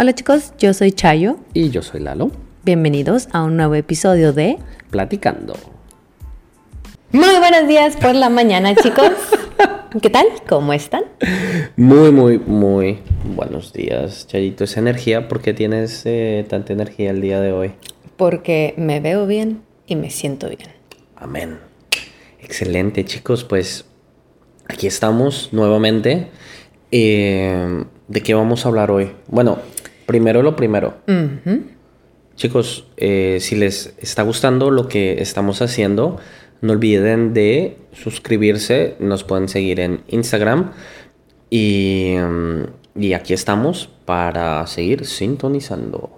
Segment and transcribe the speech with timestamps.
[0.00, 1.36] Hola chicos, yo soy Chayo.
[1.52, 2.30] Y yo soy Lalo.
[2.62, 4.56] Bienvenidos a un nuevo episodio de
[4.88, 5.52] Platicando.
[7.12, 9.10] Muy buenos días por la mañana chicos.
[10.00, 10.24] ¿Qué tal?
[10.48, 11.02] ¿Cómo están?
[11.76, 14.64] Muy, muy, muy buenos días, Chayito.
[14.64, 17.72] Esa energía, ¿por qué tienes eh, tanta energía el día de hoy?
[18.16, 20.70] Porque me veo bien y me siento bien.
[21.14, 21.58] Amén.
[22.40, 23.44] Excelente, chicos.
[23.44, 23.84] Pues
[24.66, 26.28] aquí estamos nuevamente.
[26.90, 29.12] Eh, ¿De qué vamos a hablar hoy?
[29.28, 29.58] Bueno,
[30.10, 30.94] primero lo primero.
[32.34, 36.18] Chicos, eh, si les está gustando lo que estamos haciendo,
[36.62, 38.96] no olviden de suscribirse.
[38.98, 40.72] Nos pueden seguir en Instagram.
[41.48, 46.10] Y, mm, y aquí estamos para seguir sintonizando.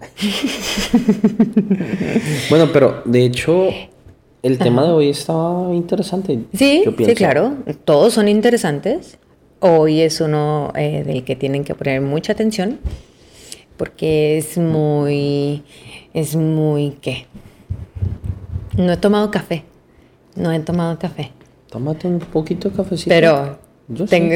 [2.50, 3.68] bueno, pero de hecho,
[4.42, 5.32] el tema de hoy está
[5.72, 6.40] interesante.
[6.52, 7.58] Sí, sí, claro.
[7.84, 9.18] Todos son interesantes.
[9.66, 12.80] Hoy es uno eh, del que tienen que poner mucha atención
[13.78, 15.62] porque es muy,
[16.12, 17.24] es muy, ¿qué?
[18.76, 19.64] No he tomado café.
[20.36, 21.30] No he tomado café.
[21.70, 23.08] Tómate un poquito de cafecito.
[23.08, 23.58] Pero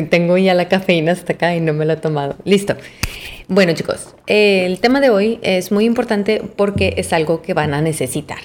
[0.08, 2.34] tengo ya la cafeína hasta acá y no me la he tomado.
[2.44, 2.76] Listo.
[3.48, 7.82] Bueno chicos, el tema de hoy es muy importante porque es algo que van a
[7.82, 8.38] necesitar.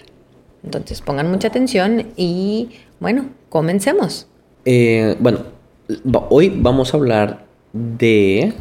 [0.66, 4.28] Entonces pongan mucha atención y bueno, comencemos.
[4.66, 5.63] Eh, bueno,
[6.30, 8.54] hoy vamos a hablar de,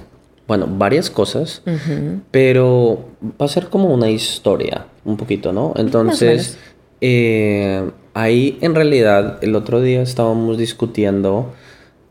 [0.46, 1.62] bueno, varias cosas,
[2.30, 3.04] pero
[3.40, 5.74] va a ser como una historia, un poquito, ¿no?
[5.76, 6.58] Entonces,
[7.00, 11.52] eh, ahí en realidad el otro día estábamos discutiendo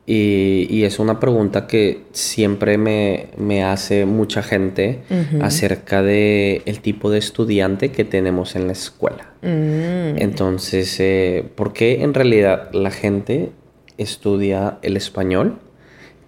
[0.06, 5.00] y, es una pregunta que siempre me, hace mucha gente
[5.42, 9.32] acerca de el tipo de estudiante que tenemos en la escuela.
[9.42, 10.18] Mm.
[10.18, 13.52] Entonces, eh, ¿por qué en realidad la gente
[13.98, 15.60] estudia el español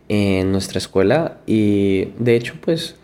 [0.09, 1.37] en nuestra escuela?
[1.45, 2.95] Y de hecho, pues,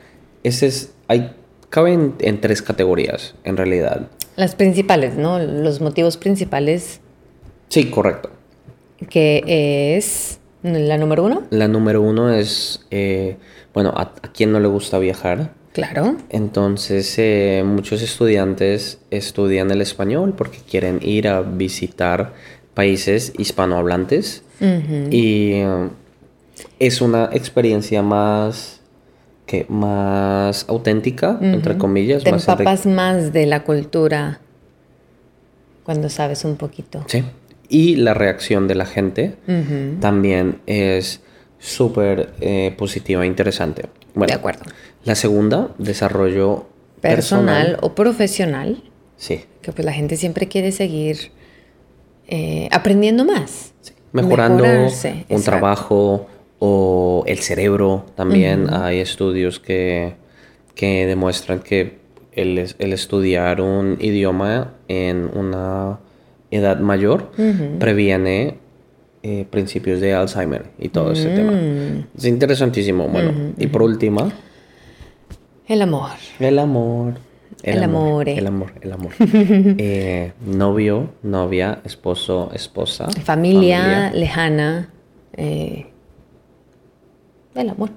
[0.43, 1.36] ese es, hay,
[1.70, 4.08] caben en tres categorías, en realidad.
[4.36, 5.39] Las principales, ¿no?
[5.39, 7.02] Los motivos principales.
[7.67, 8.31] Sí, correcto.
[9.09, 11.43] Que es ¿La número uno?
[11.52, 13.37] La número uno es, eh,
[13.73, 15.53] bueno, a, quién no le gusta viajar.
[15.71, 16.17] Claro.
[16.30, 22.33] Entonces, eh, muchos estudiantes estudian el español porque quieren ir a visitar
[22.73, 24.43] países hispanohablantes.
[24.59, 25.89] Y eh,
[26.80, 28.81] es una experiencia más
[29.45, 32.23] que más auténtica, entre comillas.
[32.23, 34.42] Te empapas más de la cultura
[35.83, 37.03] cuando sabes un poquito.
[37.08, 37.23] Sí
[37.69, 39.36] y la reacción de la gente
[40.02, 41.21] también es
[41.59, 43.86] súper eh, positiva e interesante.
[44.15, 44.64] Bueno, de acuerdo.
[45.05, 46.67] La segunda, desarrollo
[46.99, 48.83] personal, o profesional.
[49.17, 49.45] Sí.
[49.61, 51.31] Que pues la gente siempre quiere seguir
[52.27, 53.68] eh, aprendiendo más.
[54.11, 54.65] Mejorando
[55.30, 56.27] un trabajo
[56.59, 58.73] o el cerebro también.
[58.73, 60.15] Hay estudios que,
[60.75, 61.99] que demuestran que
[62.33, 65.99] el, el estudiar un idioma en una
[66.52, 67.31] edad mayor
[67.80, 68.58] previene
[69.21, 71.52] eh, principios de Alzheimer y todo ese tema.
[71.52, 72.08] Mm.
[72.17, 73.08] Es interesantísimo.
[73.08, 74.31] Bueno, y por última.
[75.67, 76.11] El amor.
[76.39, 77.15] El amor.
[77.64, 78.30] El, amor.
[78.30, 79.11] El amor, el amor.
[79.20, 83.08] Eh, novio, novia, esposo, esposa.
[83.23, 84.92] Familia, lejana.
[85.36, 85.87] Eh,
[87.55, 87.89] el amor.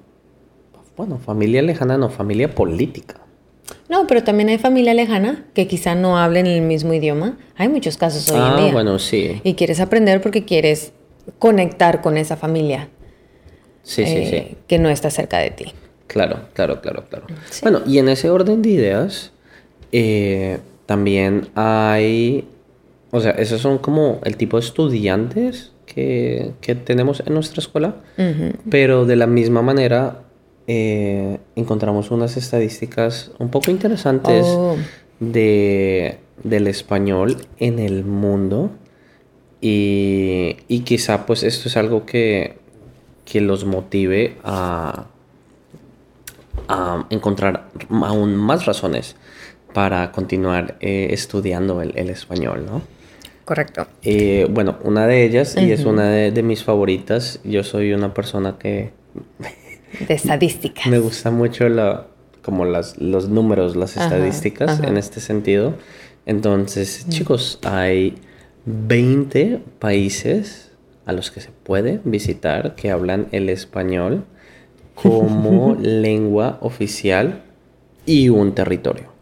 [0.95, 3.21] Bueno, familia lejana no, familia política.
[3.89, 7.37] No, pero también hay familia lejana que quizá no hablen el mismo idioma.
[7.55, 8.71] Hay muchos casos hoy en ah, día.
[8.71, 9.41] bueno, sí.
[9.43, 10.93] Y quieres aprender porque quieres
[11.39, 12.89] conectar con esa familia.
[13.83, 14.35] Sí, sí, sí.
[14.35, 15.65] Eh, que no está cerca de ti.
[16.07, 17.25] Claro, claro, claro, claro.
[17.61, 19.32] Bueno, y en ese orden de ideas,
[19.93, 22.47] eh, también hay,
[23.11, 27.97] o sea, esos son como el tipo de estudiantes que, tenemos en nuestra escuela,
[28.69, 30.23] pero de la misma manera
[30.65, 34.77] eh, encontramos unas estadísticas un poco interesantes oh.
[35.19, 38.71] de, del español en el mundo.
[39.61, 42.57] Y, y, quizá pues esto es algo que,
[43.23, 45.05] que los motive a,
[46.67, 49.15] a, encontrar aún más razones
[49.73, 52.81] para continuar eh, estudiando el, español, ¿no?
[53.45, 53.87] Correcto.
[54.03, 58.13] Eh, bueno, una de ellas, y es una de, de, mis favoritas, yo soy una
[58.13, 58.91] persona que
[60.07, 60.87] de estadísticas.
[60.89, 62.07] Me gusta mucho la,
[62.41, 65.75] como las, los números, las estadísticas en este sentido.
[66.25, 68.15] Entonces, chicos, hay
[68.65, 70.71] 20 países
[71.05, 74.25] a los que se puede visitar que hablan el español
[74.95, 77.43] como lengua oficial
[78.05, 79.12] y un territorio.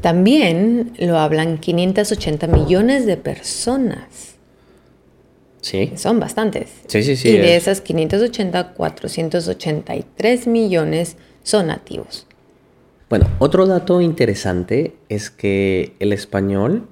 [0.00, 4.36] También lo hablan 580 millones de personas.
[5.60, 5.92] Sí.
[5.96, 6.70] Son bastantes.
[6.86, 7.28] Sí, sí, sí.
[7.30, 12.26] Y de es- esas 580, 483 millones son nativos.
[13.10, 16.86] Bueno, otro dato interesante es que el español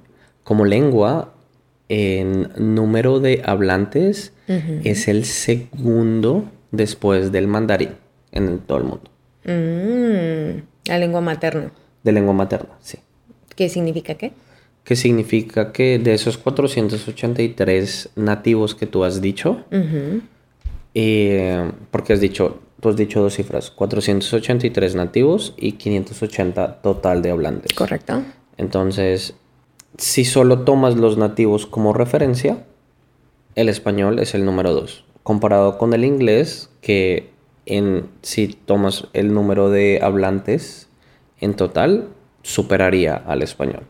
[0.44, 1.32] como lengua
[1.88, 7.90] en número de hablantes es el segundo después del mandarín
[8.32, 9.10] en todo el mundo.
[9.44, 11.70] Mm, la lengua materna.
[12.06, 12.98] De lengua materna, sí.
[13.56, 14.30] ¿Qué significa qué?
[14.84, 19.64] Que significa que de esos 483 nativos que tú has dicho,
[20.94, 27.32] eh, porque has dicho, tú has dicho dos cifras, 483 nativos y 580 total de
[27.32, 27.72] hablantes.
[27.72, 28.22] Correcto.
[28.56, 29.34] Entonces,
[29.98, 32.64] si solo tomas los nativos como referencia,
[33.56, 35.04] el español es el número 2.
[35.24, 37.30] Comparado con el inglés, que
[37.64, 40.85] en, si tomas el número de hablantes
[41.40, 42.08] en total,
[42.42, 43.82] superaría al español.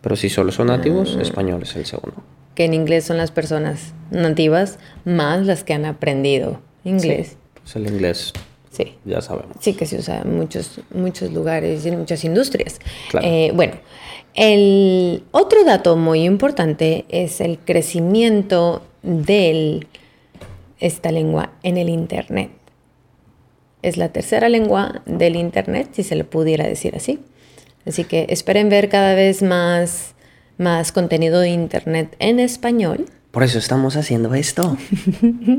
[0.00, 2.22] Pero si solo son nativos, español es el segundo.
[2.54, 7.36] Que en inglés son las personas nativas más las que han aprendido inglés.
[7.62, 8.32] Pues el inglés,
[8.70, 8.94] Sí.
[9.04, 9.56] ya sabemos.
[9.60, 12.80] Sí, que se usa en muchos, muchos lugares y en muchas industrias.
[13.10, 13.26] Claro.
[13.26, 13.74] Eh, bueno,
[14.34, 19.86] el otro dato muy importante es el crecimiento de
[20.80, 22.50] esta lengua en el Internet.
[23.84, 27.18] Es la tercera lengua del Internet, si se le pudiera decir así.
[27.86, 30.14] Así que esperen ver cada vez más,
[30.56, 33.04] más contenido de Internet en español.
[33.30, 34.78] Por eso estamos haciendo esto.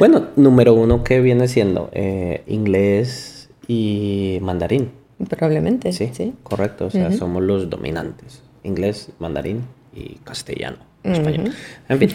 [0.00, 4.90] bueno, número uno que viene siendo eh, inglés y mandarín.
[5.28, 6.34] Probablemente, Sí, sí.
[6.42, 6.86] correcto.
[6.86, 8.42] O sea, somos los dominantes.
[8.64, 9.62] Inglés, mandarín
[9.96, 11.52] y castellano, español.
[11.88, 12.10] En fin.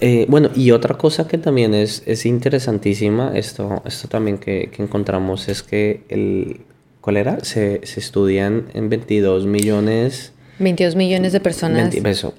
[0.00, 4.82] eh, bueno, y otra cosa que también es, es interesantísima, esto, esto también que, que
[4.82, 6.60] encontramos es que el...
[7.00, 7.40] ¿Cuál era?
[7.44, 10.32] Se, se estudian en 22 millones...
[10.60, 12.34] 22 millones de personas 20 eso,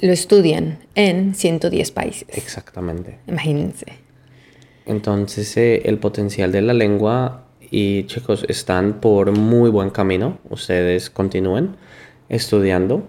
[0.00, 2.28] lo estudian en 110 países.
[2.32, 3.18] exactamente.
[3.26, 3.86] Imagínense.
[4.86, 10.38] Entonces, eh, el potencial de la lengua y chicos, están por muy buen camino.
[10.50, 11.76] Ustedes continúen
[12.28, 13.08] estudiando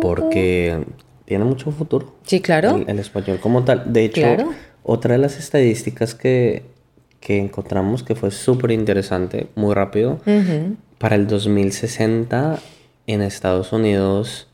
[0.00, 0.84] porque
[1.24, 2.14] tiene mucho futuro.
[2.24, 2.76] Sí, claro.
[2.76, 3.92] El, el español como tal.
[3.92, 4.50] De hecho, Claro.
[4.82, 6.62] otra de las estadísticas que,
[7.20, 10.20] que encontramos que fue súper interesante, muy rápido,
[10.98, 12.58] para el 2060
[13.06, 14.48] en Estados Unidos,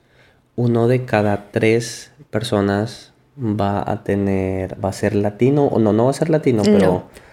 [0.57, 6.05] uno de cada tres personas va a tener, va a ser latino, o no, no
[6.05, 6.79] va a ser latino, pero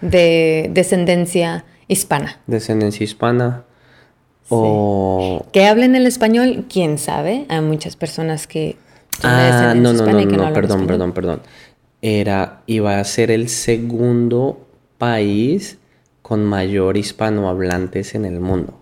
[0.00, 2.40] No, de descendencia hispana.
[2.48, 3.64] descendencia hispana.
[4.48, 5.46] O...
[5.52, 7.46] Que hablen el español, quién sabe.
[7.48, 8.76] Hay muchas personas que
[9.22, 11.40] Ah, no, no, no, no, perdón, perdón, perdón.
[12.00, 14.66] Era, iba a ser el segundo
[14.98, 15.78] país
[16.22, 18.78] con mayor hispanohablantes en el mundo,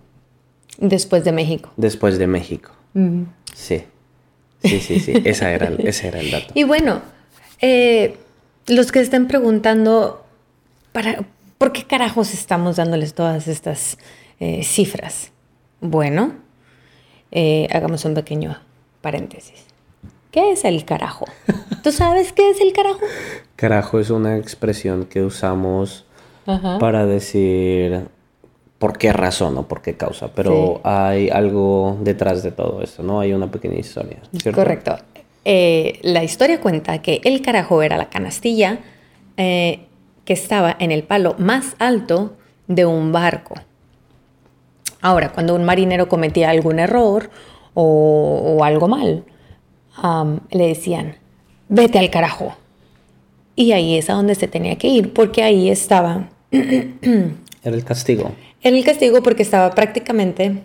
[0.78, 1.72] Después de México.
[1.76, 2.70] después de México.
[3.54, 3.82] Sí,
[4.64, 6.52] sí, sí, sí, Esa era, ese era el dato.
[6.54, 7.02] Y bueno,
[7.60, 8.16] eh,
[8.66, 10.24] los que estén preguntando,
[10.92, 11.24] para,
[11.58, 13.98] ¿por qué carajos estamos dándoles todas estas
[14.38, 15.32] eh, cifras?
[15.81, 16.32] Bueno,
[17.31, 18.56] eh, hagamos un pequeño
[19.00, 19.65] paréntesis.
[20.31, 21.27] ¿Qué es el carajo?
[21.82, 23.00] ¿Tú sabes qué es el carajo?
[23.56, 26.05] Carajo es una expresión que usamos
[26.47, 26.79] Ajá.
[26.79, 28.06] para decir
[28.79, 30.81] por qué razón o por qué causa, pero Sí.
[30.85, 33.21] hay algo detrás de todo esto, ¿no?
[33.21, 34.61] Hay una pequeña historia, ¿cierto?
[34.61, 34.97] Correcto.
[35.44, 38.79] Eh, la historia cuenta que el carajo era la canastilla
[39.37, 39.87] eh,
[40.25, 42.37] que estaba en el palo más alto
[42.69, 43.55] de un barco.
[45.00, 47.30] Ahora, cuando un marinero cometía algún error
[47.74, 49.24] o, o algo mal,
[50.50, 51.16] le decían,
[51.69, 52.54] vete al carajo.
[53.56, 58.32] Y ahí es a donde se tenía que ir, porque ahí estaba Era el castigo.
[58.62, 60.62] en el castigo porque estaba prácticamente,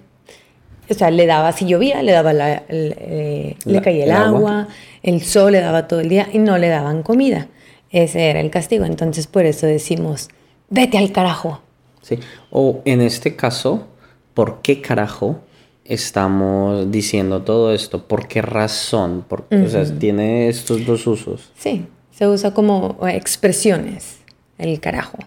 [0.90, 4.10] o sea, le daba, si llovía, le daba la, el, eh, le La- caía el,
[4.12, 4.38] el agua.
[4.38, 4.68] agua,
[5.04, 7.48] el sol le daba todo el día y no le daban comida.
[7.92, 8.86] Ese era el castigo.
[8.86, 10.30] Entonces, por eso decimos,
[10.70, 11.62] vete al carajo.
[12.02, 12.20] Sí.
[12.52, 13.88] O en este caso,
[14.36, 15.40] ¿por qué carajo
[15.86, 18.08] estamos diciendo todo esto?
[18.08, 19.26] ¿Por qué razón?
[19.28, 21.52] Por- O sea, tiene estos dos usos.
[21.58, 24.18] Sí, se usa como expresiones,
[24.60, 25.18] el carajo.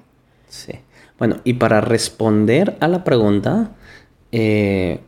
[0.48, 0.72] Sí.
[1.18, 3.72] Bueno, y para responder a la pregunta,
[4.30, 5.00] eh,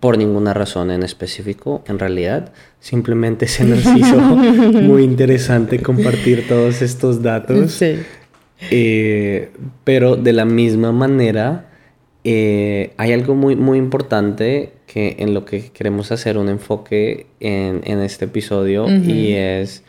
[0.00, 6.80] por ninguna razón en específico, en realidad, simplemente se nos hizo muy interesante compartir todos
[6.82, 7.82] estos datos.
[8.70, 9.50] Eh,
[9.84, 11.67] pero de la misma manera,
[12.30, 17.80] eh, hay algo muy, muy importante que en lo que queremos hacer un enfoque en,
[17.84, 19.82] en este episodio y es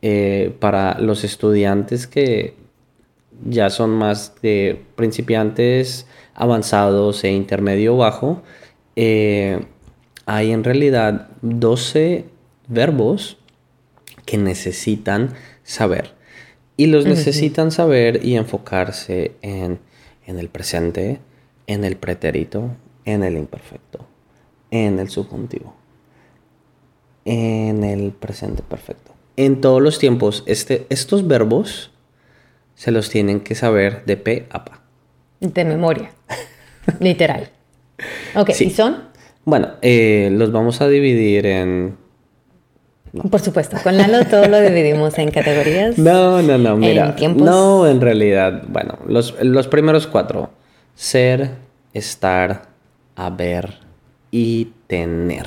[0.00, 2.54] eh, para los estudiantes que
[3.44, 8.40] ya son más de principiantes avanzados e intermedio bajo,
[8.94, 9.58] eh,
[10.26, 12.24] hay en realidad 12
[12.68, 13.36] verbos
[14.26, 16.14] que necesitan saber.
[16.76, 19.80] Y los necesitan saber y enfocarse en,
[20.24, 21.18] en el presente,
[21.70, 22.72] en el pretérito,
[23.04, 24.04] en el imperfecto,
[24.72, 25.72] en el subjuntivo,
[27.24, 29.12] en el presente perfecto.
[29.36, 31.92] En todos los tiempos, este, estos verbos
[32.74, 34.82] se los tienen que saber de pe a pa.
[35.38, 36.10] De memoria.
[36.98, 37.50] Literal.
[38.34, 39.04] Ok, ¿y son?
[39.44, 41.96] Bueno, eh, los vamos a dividir en...
[43.30, 45.98] Por supuesto, con Lalo todo lo dividimos en categorías.
[45.98, 47.14] No, no, no, mira.
[47.36, 50.50] No, en realidad, bueno, los, los primeros cuatro.
[51.00, 51.52] Ser,
[51.94, 52.68] estar,
[53.16, 53.78] haber
[54.30, 55.46] y tener.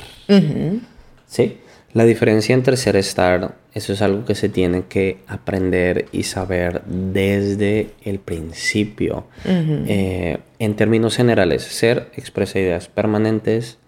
[1.28, 1.58] ¿Sí?
[1.92, 6.82] La diferencia entre ser, estar, eso es algo que se tiene que aprender y saber
[6.86, 9.28] desde el principio.
[9.44, 13.78] Eh, en términos generales, ser expresa ideas permanentes,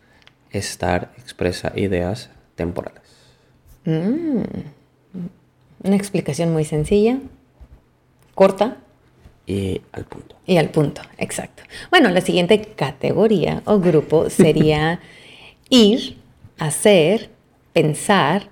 [0.52, 3.02] estar expresa ideas temporales.
[3.87, 4.42] Mm.
[5.82, 7.18] Una explicación muy sencilla,
[8.37, 8.76] corta.
[9.46, 10.34] Y al punto.
[10.44, 11.62] Y al punto, exacto.
[11.90, 15.00] Bueno, la siguiente categoría o grupo sería
[15.70, 16.16] ir,
[16.58, 17.30] hacer,
[17.72, 18.48] pensar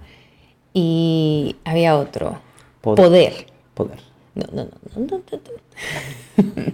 [0.73, 2.41] y había otro.
[2.81, 3.47] Poder.
[3.75, 3.99] Poder.
[4.35, 5.23] No, no, no, no, no,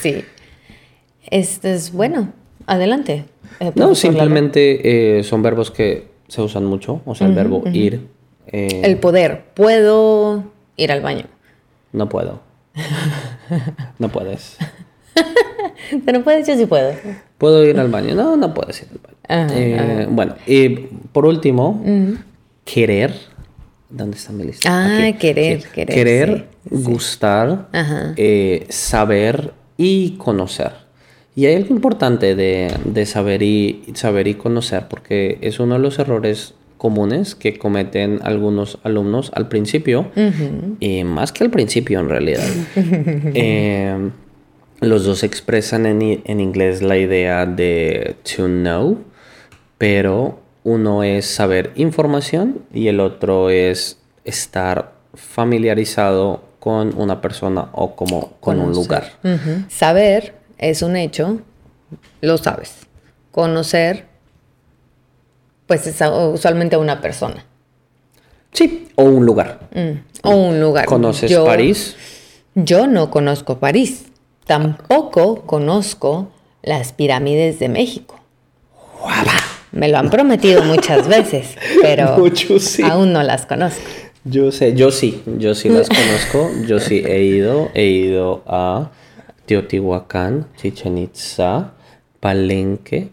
[0.00, 0.24] sí.
[1.30, 2.32] Esto es bueno.
[2.66, 3.24] Adelante.
[3.60, 7.00] Eh, no, simplemente eh, son verbos que se usan mucho.
[7.04, 8.08] O sea, el verbo ir.
[8.46, 9.44] Eh, el poder.
[9.54, 10.44] Puedo
[10.76, 11.24] ir al baño.
[11.92, 12.40] No puedo.
[13.98, 14.56] no puedes.
[16.04, 16.92] Pero no puedes, yo sí puedo.
[17.38, 18.14] ¿Puedo ir al baño?
[18.14, 18.88] No, no puedes ir
[19.28, 19.54] al baño.
[19.54, 21.82] Eh, bueno, y por último,
[22.64, 23.14] querer.
[23.88, 24.68] ¿Dónde está mi lista?
[24.70, 25.94] Ah, querer, querer.
[25.94, 27.68] Querer, gustar,
[28.16, 30.84] eh, saber y conocer.
[31.36, 35.98] Y hay algo importante de, saber, y, saber y conocer, porque es uno de los
[35.98, 40.10] errores comunes que cometen algunos alumnos al principio,
[40.80, 42.46] y más que al principio en realidad.
[42.76, 44.10] eh,
[44.80, 48.98] los dos expresan en, en, inglés la idea de to know,
[49.78, 57.94] pero uno es saber información y el otro es estar familiarizado con una persona o
[57.94, 59.12] como con un lugar.
[59.68, 61.40] Saber es un hecho,
[62.22, 62.86] lo sabes.
[63.30, 64.06] Conocer,
[65.66, 67.44] pues es usualmente una persona.
[68.52, 69.68] Sí, o un lugar.
[69.74, 70.86] Mm, o un lugar.
[70.86, 71.96] ¿Conoces París?
[72.54, 74.06] Yo no conozco París.
[74.46, 76.28] Tampoco conozco
[76.62, 78.20] las pirámides de México.
[79.72, 82.16] Me lo han prometido muchas veces, pero
[82.84, 83.82] aún no las conozco.
[84.24, 86.50] Yo sé, yo sí, yo sí las conozco.
[86.66, 88.90] Yo sí he ido, he ido a
[89.46, 91.72] Teotihuacán, Chichen Itza,
[92.20, 93.10] Palenque.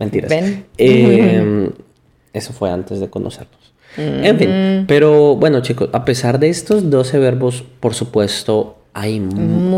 [0.00, 0.32] Mentiras.
[0.76, 1.70] Em,
[2.32, 3.72] eso fue antes de conocerlos.
[3.96, 4.86] En fin, mm.
[4.86, 9.22] pero bueno chicos, a pesar de estos 12 verbos, por supuesto, hay,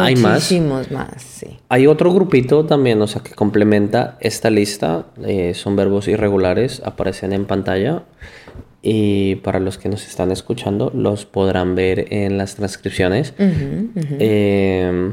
[0.00, 0.52] hay más.
[0.90, 1.58] más, sí.
[1.68, 5.06] Hay otro grupito también, o sea, que complementa esta lista.
[5.24, 8.04] Eh, son verbos irregulares, aparecen en pantalla.
[8.80, 13.34] Y para los que nos están escuchando, los podrán ver en las transcripciones.
[13.38, 15.12] Em,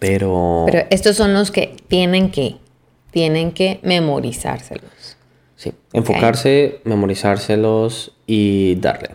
[0.00, 0.64] pero...
[0.66, 2.56] Pero estos son los que tienen que,
[3.14, 5.16] tienen que memorizárselos.
[5.54, 9.10] Sí, enfocarse, memorizárselos y darle.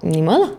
[0.00, 0.58] Ni modo.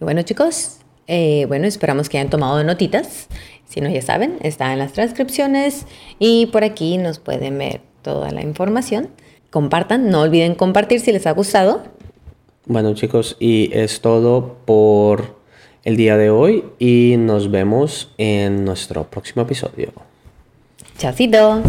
[0.00, 3.28] Y bueno, chicos, eh, bueno, esperamos que hayan tomado notitas.
[3.68, 5.86] Si no, ya saben, está en las transcripciones
[6.18, 9.10] y por aquí nos pueden ver toda la información.
[9.50, 11.84] Compartan, no olviden compartir si les ha gustado.
[12.66, 15.38] Bueno chicos, y es todo por
[15.84, 20.09] el día de hoy y nos vemos en nuestro próximo episodio.
[21.00, 21.62] Chaucito.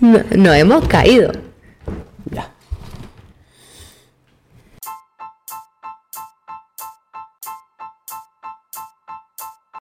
[0.00, 1.49] no hemos caído.